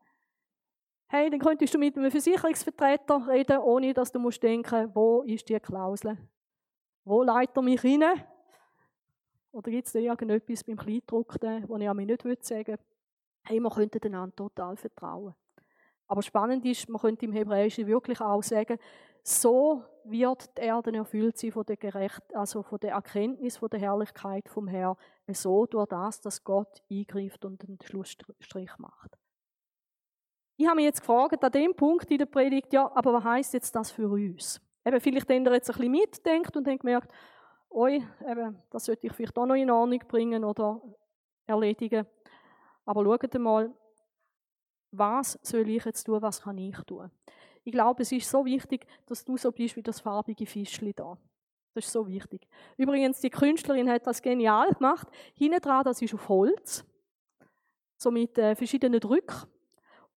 [1.08, 5.50] Hey, dann könntest du mit einem Versicherungsvertreter reden, ohne dass du musst denken, wo ist
[5.50, 6.18] die Klausel?
[7.04, 8.04] Wo leitet er mich rein?
[9.52, 12.95] Oder gibt es da irgendetwas beim Kleindruckten, das ich mir nicht sagen will?
[13.46, 15.36] Hey, wir könnten einander total vertrauen.
[16.08, 18.78] Aber spannend ist, man könnte im Hebräischen wirklich auch sagen,
[19.24, 23.80] so wird die Erde erfüllt sein von der, Gerecht, also von der Erkenntnis von der
[23.80, 24.96] Herrlichkeit vom Herrn,
[25.30, 29.18] so durch das, dass Gott eingreift und einen Schlussstrich macht.
[30.58, 33.54] Ich habe mich jetzt gefragt, an dem Punkt in der Predigt, ja, aber was heißt
[33.56, 34.62] jetzt das für uns?
[34.86, 37.12] Eben, vielleicht habt ihr jetzt ein bisschen mitdenkt und habt gemerkt,
[37.72, 40.80] oi, eben, das sollte ich vielleicht auch noch in Ordnung bringen oder
[41.48, 42.06] erledigen.
[42.86, 43.74] Aber schaut mal,
[44.92, 47.12] was soll ich jetzt tun, was kann ich tun?
[47.64, 51.18] Ich glaube, es ist so wichtig, dass du so bist wie das farbige Fischli da.
[51.74, 52.48] Das ist so wichtig.
[52.78, 55.08] Übrigens, die Künstlerin hat das genial gemacht.
[55.34, 56.86] Hinten dran, das ist auf Holz.
[57.98, 59.48] So mit äh, verschiedenen Drücken.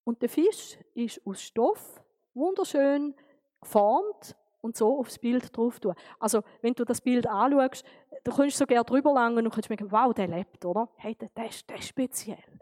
[0.05, 2.03] Und der Fisch ist aus Stoff,
[2.35, 3.15] wunderschön
[3.61, 5.95] geformt und so aufs Bild drauf tun.
[6.21, 7.85] Also, wenn du das Bild anschaust,
[8.25, 10.89] du kannst so gerne drüber langen und kannst merken, wow, der lebt, oder?
[10.97, 12.61] Hey, der, der, ist, der ist speziell.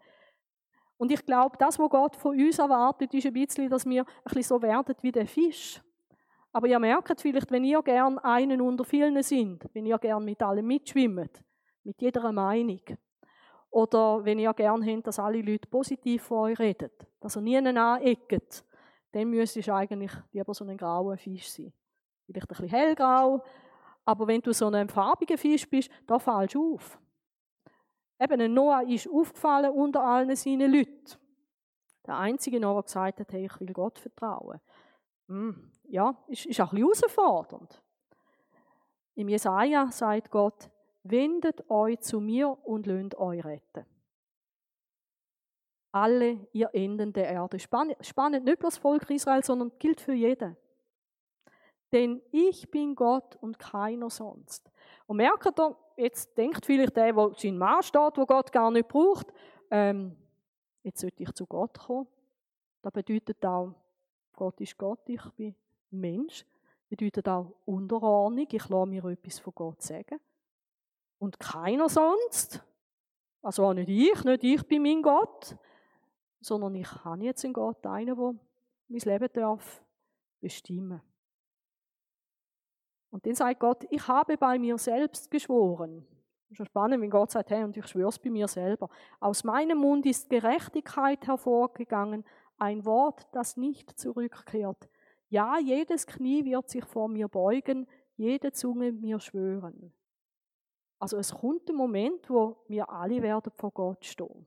[0.96, 4.22] Und ich glaube, das, was Gott von uns erwartet, ist ein bisschen, dass wir ein
[4.24, 5.82] bisschen so werden wie der Fisch.
[6.52, 10.42] Aber ihr merkt vielleicht, wenn ihr gern einen unter vielen sind, wenn ihr gern mit
[10.42, 11.42] allem mitschwimmt,
[11.84, 12.80] mit jeder Meinung,
[13.70, 16.90] oder wenn ihr gern habt, dass alle Leute positiv von euch reden,
[17.20, 18.64] dass ihr nie aneckt,
[19.12, 21.72] dann müsstest du eigentlich lieber so ein grauer Fisch sein.
[22.24, 23.44] Vielleicht ein bisschen hellgrau,
[24.06, 26.98] aber wenn du so ein farbiger Fisch bist, da fällst du auf.
[28.18, 31.18] Eben, Noah ist aufgefallen unter allen seinen Leuten.
[32.06, 34.60] Der einzige Noah, der gesagt hat, hey, ich will Gott vertrauen.
[35.26, 37.82] Hm, ja, ist, ist auch ein bisschen herausfordernd.
[39.16, 40.70] Im Jesaja sagt Gott,
[41.02, 43.84] wendet euch zu mir und lönt euch retten.
[45.90, 47.58] Alle ihr Enden der Erde.
[47.58, 50.56] Spannend, nicht bloß Volk Israel, sondern gilt für jeden.
[51.96, 54.70] Denn ich bin Gott und keiner sonst.
[55.06, 58.86] Und merkt ihr, jetzt denkt vielleicht der, der sein Mann steht, wo Gott gar nicht
[58.86, 59.32] braucht,
[59.70, 60.14] ähm,
[60.82, 62.06] jetzt sollte ich zu Gott kommen.
[62.82, 63.72] Das bedeutet auch,
[64.34, 65.54] Gott ist Gott, ich bin
[65.90, 66.44] Mensch.
[66.44, 70.20] Das bedeutet auch Unterordnung, ich lasse mir etwas von Gott sagen.
[71.18, 72.62] Und keiner sonst,
[73.40, 75.56] also auch nicht ich, nicht ich bin mein Gott,
[76.42, 78.34] sondern ich habe jetzt einen Gott, einen, der
[78.88, 79.82] mein Leben darf
[80.42, 81.00] bestimmen
[83.16, 86.06] und dann sagt Gott, ich habe bei mir selbst geschworen.
[86.50, 88.90] Schon spannend, wenn Gott sagt, hey, und ich schwöre es bei mir selber.
[89.20, 92.26] Aus meinem Mund ist Gerechtigkeit hervorgegangen,
[92.58, 94.90] ein Wort, das nicht zurückkehrt.
[95.30, 99.94] Ja, jedes Knie wird sich vor mir beugen, jede Zunge mir schwören.
[100.98, 104.46] Also es kommt ein Moment, wo wir alle werden vor Gott stehen.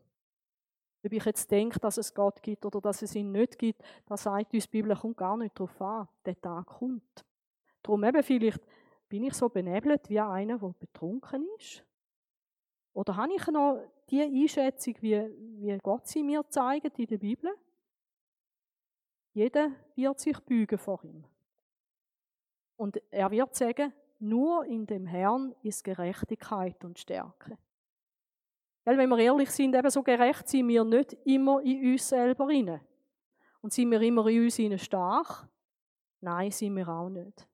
[1.04, 4.16] Ob ich jetzt denke, dass es Gott gibt oder dass es ihn nicht gibt, da
[4.16, 6.08] sagt uns die Bibel, kommt gar nicht darauf an.
[6.24, 7.26] Der Tag kommt.
[7.90, 8.62] Darum eben vielleicht
[9.08, 11.84] bin ich so benebelt wie einer, der betrunken ist.
[12.94, 15.18] Oder habe ich noch die Einschätzung, wie,
[15.60, 17.52] wie Gott sie mir zeigt in der Bibel?
[19.34, 21.24] Jeder wird sich bügen vor ihm.
[22.76, 27.58] Und er wird sagen, nur in dem Herrn ist Gerechtigkeit und Stärke.
[28.84, 32.50] Weil, wenn wir ehrlich sind, eben so gerecht sind wir nicht immer in uns selber
[32.50, 32.82] rein.
[33.62, 35.50] Und sind wir immer in uns stark?
[36.22, 37.49] Nein, sind wir auch nicht.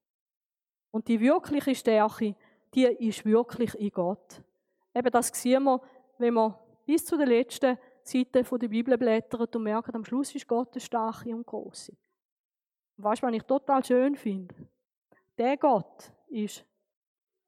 [0.95, 2.38] Und die wirkliche Stärke,
[2.73, 4.41] die ist wirklich in Gott.
[4.93, 5.81] Eben das sehen wir,
[6.17, 10.47] wenn wir bis zu der letzten Seite der Bibel blättern und merken, am Schluss ist
[10.47, 11.91] Gott der Starke und Große.
[12.95, 14.55] weißt du, was ich total schön finde?
[15.38, 16.65] Der Gott ist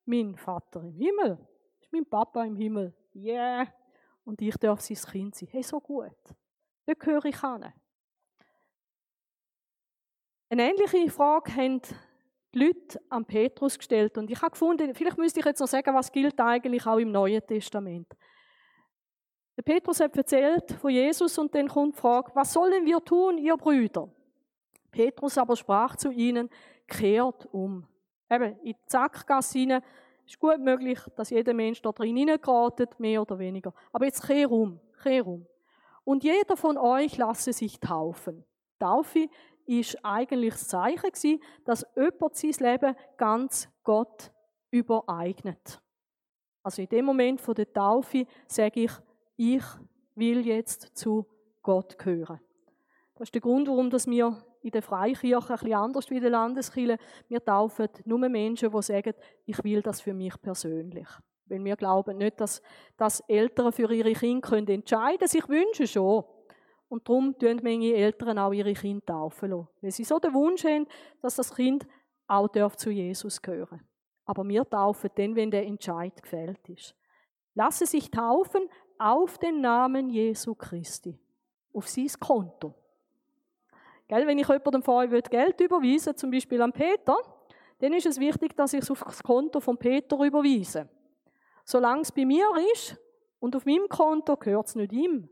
[0.03, 1.37] mein Vater im Himmel,
[1.79, 2.93] ist mein Papa im Himmel.
[3.15, 3.65] Yeah!
[4.25, 5.47] Und ich darf sein Kind sein.
[5.53, 6.11] Hey, so gut.
[6.85, 7.73] Da gehöre ich an.
[10.49, 11.81] Eine ähnliche Frage haben
[12.57, 14.17] Leute an Petrus gestellt.
[14.17, 17.11] Und ich habe gefunden, vielleicht müsste ich jetzt noch sagen, was gilt eigentlich auch im
[17.11, 18.07] Neuen Testament.
[19.55, 23.37] Der Petrus hat erzählt von Jesus und dann kommt die Frage, was sollen wir tun,
[23.37, 24.09] ihr Brüder?
[24.91, 26.49] Petrus aber sprach zu ihnen,
[26.87, 27.87] kehrt um.
[28.29, 29.81] Eben, in die Sackgasse hinein,
[30.25, 33.73] ist gut möglich, dass jeder Mensch da drin hineingeratet, mehr oder weniger.
[33.93, 35.47] Aber jetzt kehr um, kehr um.
[36.03, 38.45] Und jeder von euch lasse sich taufen.
[38.79, 39.29] Taufe
[39.67, 44.31] ist eigentlich das Zeichen gewesen, dass jemand sein Leben ganz Gott
[44.71, 45.81] übereignet.
[46.63, 48.91] Also in dem Moment von der Taufe sage ich,
[49.35, 49.63] ich
[50.15, 51.25] will jetzt zu
[51.61, 52.39] Gott gehören.
[53.15, 56.31] Das ist der Grund, warum wir in der Freikirche ein bisschen anders wie in der
[56.31, 59.13] Landeskirche, wir taufen nur Menschen, die sagen,
[59.45, 61.07] ich will das für mich persönlich.
[61.45, 62.61] Weil wir glauben nicht, dass,
[62.97, 65.31] dass Eltern für ihre Kinder entscheiden können.
[65.33, 66.25] Ich wünsche schon.
[66.89, 69.67] Und darum tun manche Eltern auch ihre Kinder taufen lassen.
[69.81, 70.87] Weil sie so den Wunsch haben,
[71.21, 71.85] dass das Kind
[72.27, 73.81] auch zu Jesus gehören
[74.25, 76.95] Aber wir taufen dann, wenn der Entscheid gefällt ist.
[77.53, 78.69] Lasse sich taufen
[78.99, 81.17] auf den Namen Jesu Christi.
[81.73, 82.73] Auf sein Konto.
[84.07, 87.17] Gell, wenn ich jemandem euch Geld überweisen zum Beispiel an Peter,
[87.79, 90.89] dann ist es wichtig, dass ich es auf das Konto von Peter überweise.
[91.65, 92.97] Solange es bei mir ist
[93.39, 95.29] und auf meinem Konto gehört es nicht ihm,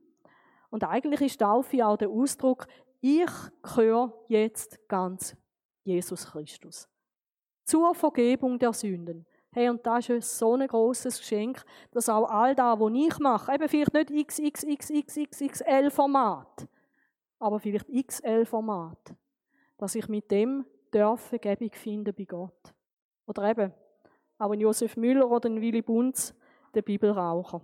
[0.69, 2.67] und eigentlich ist Taufe auch der Ausdruck,
[3.01, 3.29] ich
[3.61, 5.35] gehöre jetzt ganz
[5.83, 6.89] Jesus Christus.
[7.63, 9.25] Zur Vergebung der Sünden.
[9.51, 13.53] Hey, und das ist so ein großes Geschenk, dass auch all das, was ich mache,
[13.53, 16.67] eben vielleicht nicht XXXXXL-Format,
[17.39, 19.15] aber vielleicht XL-Format,
[19.77, 22.73] dass ich mit dem Vergebung finden bei Gott.
[23.27, 23.73] Oder eben,
[24.37, 26.35] auch ein Josef Müller oder ein Willy Bunz,
[26.73, 27.61] der Bibelraucher.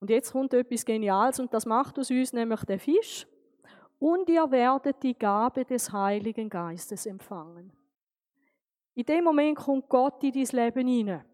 [0.00, 3.26] Und jetzt kommt etwas Geniales und das macht aus uns nämlich der Fisch.
[3.98, 7.72] Und ihr werdet die Gabe des Heiligen Geistes empfangen.
[8.94, 11.24] In dem Moment kommt Gott in dein Leben hinein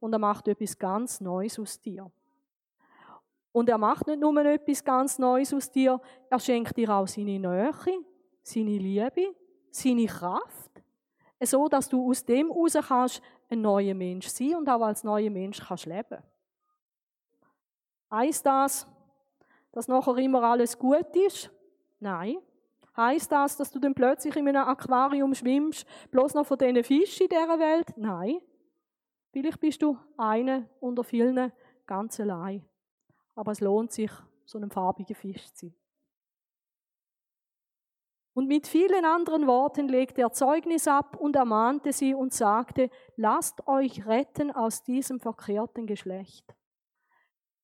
[0.00, 2.10] und er macht etwas ganz Neues aus dir.
[3.52, 7.38] Und er macht nicht nur etwas ganz Neues aus dir, er schenkt dir auch seine
[7.38, 7.72] Nähe,
[8.42, 9.34] seine Liebe,
[9.70, 10.70] seine Kraft,
[11.42, 15.30] so dass du aus dem heraus kannst ein neuer Mensch sein und auch als neuer
[15.30, 16.22] Mensch kannst leben.
[18.10, 18.86] Heißt das,
[19.72, 21.50] dass nachher immer alles gut ist?
[22.00, 22.38] Nein.
[22.96, 27.24] Heißt das, dass du dann plötzlich in einem Aquarium schwimmst, bloß noch von diesen Fischen
[27.24, 27.96] in dieser Welt?
[27.96, 28.40] Nein.
[29.32, 31.52] Vielleicht bist du eine unter vielen
[31.86, 32.64] ganz allein.
[33.34, 34.10] Aber es lohnt sich,
[34.44, 35.74] so einen farbigen Fisch zu sein.
[38.32, 43.66] Und mit vielen anderen Worten legte er Zeugnis ab und ermahnte sie und sagte, lasst
[43.66, 46.54] euch retten aus diesem verkehrten Geschlecht.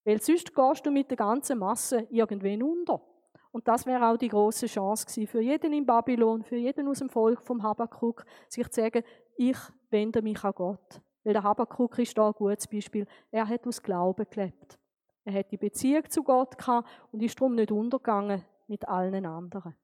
[0.07, 3.03] Weil sonst gehst du mit der ganzen Masse irgendwann unter.
[3.51, 7.01] Und das wäre auch die große Chance gewesen für jeden in Babylon, für jeden aus
[7.01, 9.03] dem Volk vom Habakkuk, sich zu sagen,
[9.37, 9.57] ich
[9.91, 11.03] wende mich an Gott.
[11.25, 13.05] Weil der Habakkuk ist da ein gutes Beispiel.
[13.33, 14.79] Er hat aus Glauben gelebt.
[15.25, 19.75] Er hat die Beziehung zu Gott gehabt und ist darum nicht untergegangen mit allen anderen.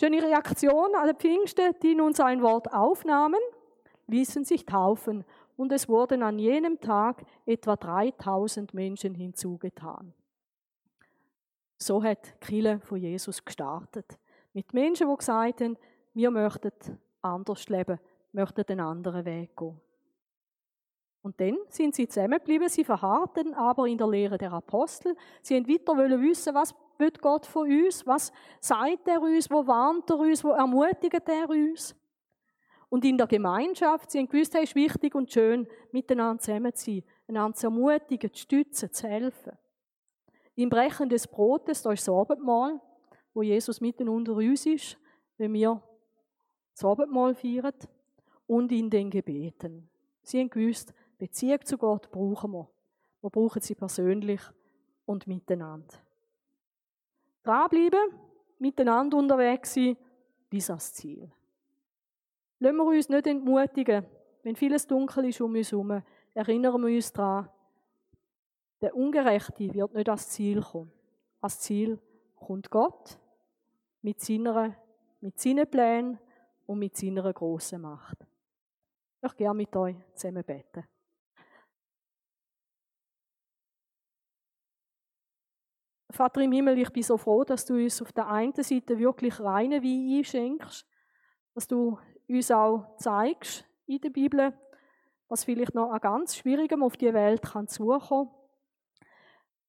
[0.00, 3.40] Schöne Reaktion alle Pfingsten, die nun sein Wort aufnahmen,
[4.06, 5.24] ließen sich taufen
[5.60, 10.14] und es wurden an jenem Tag etwa 3000 Menschen hinzugetan.
[11.76, 14.18] So hat Kille von Jesus gestartet.
[14.54, 15.76] Mit Menschen, die gesagt haben,
[16.14, 16.72] wir möchten
[17.20, 18.00] anders leben,
[18.32, 19.78] möchten einen anderen Weg gehen.
[21.20, 25.14] Und dann sind sie zusammengeblieben, sie verharrten aber in der Lehre der Apostel.
[25.42, 30.08] Sie wollten weiter wissen, was will Gott von uns, was sagt er uns, wo warnt
[30.08, 31.94] er uns, wo ermutigt er uns.
[32.90, 36.84] Und in der Gemeinschaft, sie haben gewusst, es ist wichtig und schön, miteinander zusammen zu
[36.84, 39.52] sein, einander zu ermutigen, zu stützen, zu helfen.
[40.56, 42.80] Im Brechen des Brotes, da ist das Abendmahl,
[43.32, 44.98] wo Jesus mitten unter uns ist,
[45.38, 45.80] wenn wir
[46.72, 47.72] das Abendmahl feiern,
[48.46, 49.88] und in den Gebeten.
[50.22, 52.68] Sie haben gewusst, Beziehung zu Gott brauchen wir.
[53.20, 54.40] Wir brauchen sie persönlich
[55.06, 55.94] und miteinander.
[57.44, 58.12] Dranbleiben,
[58.58, 59.96] miteinander unterwegs sein,
[60.48, 61.30] bis ans Ziel.
[62.62, 64.06] Lassen wir uns nicht entmutigen,
[64.42, 66.02] wenn vieles dunkel ist um uns herum.
[66.34, 67.48] Erinnern wir uns daran,
[68.82, 70.92] der Ungerechte wird nicht ans Ziel kommen.
[71.40, 71.98] Ans Ziel
[72.36, 73.18] kommt Gott
[74.02, 74.76] mit, seiner,
[75.20, 76.18] mit seinen Plänen
[76.66, 78.20] und mit seiner grossen Macht.
[78.20, 80.84] Ich möchte gerne mit euch zusammen beten.
[86.10, 89.40] Vater im Himmel, ich bin so froh, dass du uns auf der einen Seite wirklich
[89.40, 90.86] reine Wein einschenkst,
[91.54, 91.98] dass du
[92.30, 94.52] uns auch zeigst in der Bibel,
[95.28, 98.30] was vielleicht noch an ganz Schwierigem auf die Welt kann zukommen.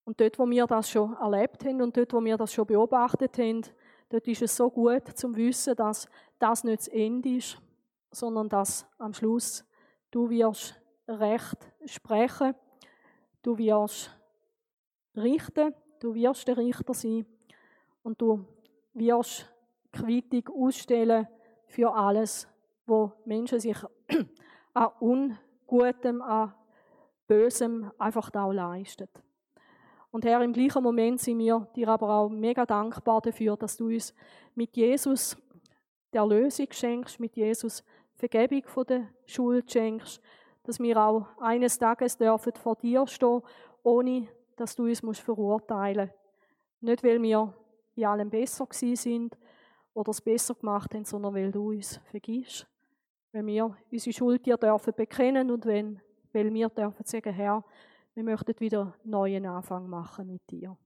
[0.03, 3.37] Und dort, wo wir das schon erlebt haben und dort, wo wir das schon beobachtet
[3.37, 3.61] haben,
[4.09, 6.07] dort ist es so gut zum Wissen, dass
[6.39, 7.61] das nicht das Ende ist,
[8.11, 9.63] sondern dass am Schluss
[10.09, 10.75] du wirst
[11.07, 12.55] Recht sprechen,
[13.41, 14.11] du wirst
[15.15, 17.25] richten, du wirst der Richter sein
[18.03, 18.45] und du
[18.93, 19.51] wirst
[19.91, 21.27] Quittung ausstellen
[21.67, 22.47] für alles,
[22.91, 23.77] wo Menschen sich
[24.73, 26.53] an Ungutem, an
[27.25, 29.07] Bösem einfach da leisten.
[30.11, 33.85] Und Herr, im gleichen Moment sind wir dir aber auch mega dankbar dafür, dass du
[33.85, 34.13] uns
[34.55, 35.37] mit Jesus
[36.13, 37.81] die Erlösung schenkst, mit Jesus
[38.15, 40.21] Vergebung von der Schuld schenkst,
[40.63, 43.41] dass wir auch eines Tages dürfen vor dir stehen,
[43.83, 44.27] ohne
[44.57, 46.81] dass du uns verurteilen musst.
[46.81, 47.53] Nicht, weil wir
[47.95, 49.37] in allem besser gewesen sind
[49.93, 52.67] oder es besser gemacht haben, sondern weil du uns vergisst.
[53.31, 56.01] Wenn wir unsere Schuld dir dürfen bekennen und wenn,
[56.33, 57.63] weil wir dürfen sagen, Herr,
[58.13, 60.77] wir möchten wieder einen neuen Anfang machen mit dir.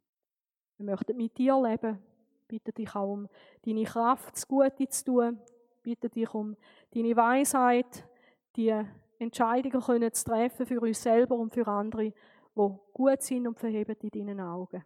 [0.78, 2.00] Wir möchten mit dir leben.
[2.48, 3.28] Bitte dich auch um
[3.66, 5.40] deine Kraft, das Gute zu tun.
[5.82, 6.56] Bitte dich um
[6.94, 8.08] deine Weisheit,
[8.56, 8.74] die
[9.18, 12.12] Entscheidungen können zu treffen für uns selber und für andere,
[12.56, 14.84] die gut sind und verheben in deinen Augen.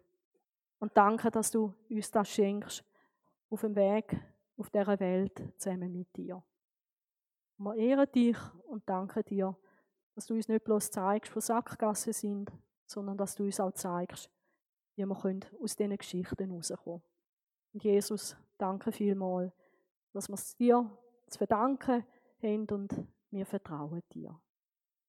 [0.78, 2.84] Und danke, dass du uns das schenkst
[3.50, 4.18] auf dem Weg
[4.56, 6.42] auf dieser Welt zusammen mit dir.
[7.62, 8.38] Wir ehren dich
[8.68, 9.54] und danken dir,
[10.14, 12.50] dass du uns nicht bloß zeigst, wo Sackgassen sind,
[12.86, 14.30] sondern dass du uns auch zeigst,
[14.96, 17.02] wie wir aus diesen Geschichten herauskommen
[17.74, 19.52] Und Jesus, danke vielmals,
[20.14, 20.90] dass wir es dir
[21.26, 22.06] zu verdanken
[22.42, 22.94] haben und
[23.30, 24.40] wir vertrauen dir.